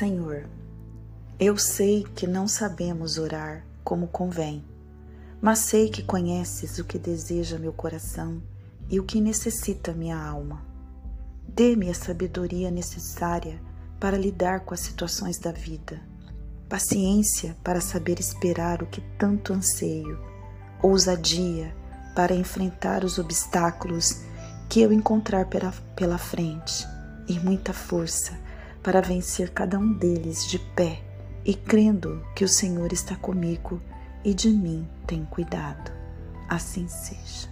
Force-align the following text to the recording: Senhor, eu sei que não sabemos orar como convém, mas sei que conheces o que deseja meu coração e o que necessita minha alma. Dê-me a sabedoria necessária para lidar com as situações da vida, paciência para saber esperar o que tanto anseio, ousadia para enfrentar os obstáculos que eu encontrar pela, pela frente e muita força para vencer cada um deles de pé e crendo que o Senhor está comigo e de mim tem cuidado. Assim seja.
Senhor, 0.00 0.48
eu 1.38 1.58
sei 1.58 2.04
que 2.14 2.26
não 2.26 2.48
sabemos 2.48 3.18
orar 3.18 3.66
como 3.84 4.06
convém, 4.06 4.64
mas 5.42 5.58
sei 5.58 5.90
que 5.90 6.02
conheces 6.02 6.78
o 6.78 6.86
que 6.86 6.98
deseja 6.98 7.58
meu 7.58 7.70
coração 7.70 8.42
e 8.88 8.98
o 8.98 9.04
que 9.04 9.20
necessita 9.20 9.92
minha 9.92 10.16
alma. 10.16 10.64
Dê-me 11.46 11.90
a 11.90 11.94
sabedoria 11.94 12.70
necessária 12.70 13.60
para 14.00 14.16
lidar 14.16 14.60
com 14.60 14.72
as 14.72 14.80
situações 14.80 15.38
da 15.38 15.52
vida, 15.52 16.00
paciência 16.66 17.54
para 17.62 17.82
saber 17.82 18.18
esperar 18.18 18.82
o 18.82 18.86
que 18.86 19.02
tanto 19.18 19.52
anseio, 19.52 20.18
ousadia 20.82 21.76
para 22.16 22.34
enfrentar 22.34 23.04
os 23.04 23.18
obstáculos 23.18 24.22
que 24.66 24.80
eu 24.80 24.94
encontrar 24.94 25.44
pela, 25.44 25.72
pela 25.94 26.16
frente 26.16 26.88
e 27.28 27.38
muita 27.38 27.74
força 27.74 28.32
para 28.82 29.00
vencer 29.00 29.50
cada 29.50 29.78
um 29.78 29.92
deles 29.92 30.46
de 30.46 30.58
pé 30.58 31.02
e 31.44 31.54
crendo 31.54 32.22
que 32.34 32.44
o 32.44 32.48
Senhor 32.48 32.92
está 32.92 33.16
comigo 33.16 33.80
e 34.24 34.34
de 34.34 34.50
mim 34.50 34.88
tem 35.06 35.24
cuidado. 35.24 35.92
Assim 36.48 36.88
seja. 36.88 37.48